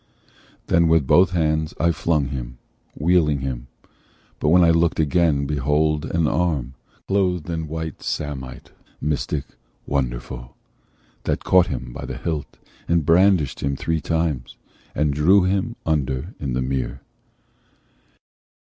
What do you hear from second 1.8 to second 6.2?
flung him, wheeling him; But when I looked again, behold